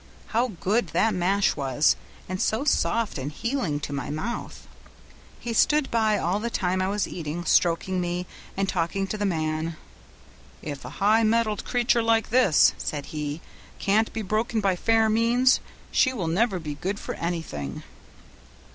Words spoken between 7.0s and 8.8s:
eating, stroking me and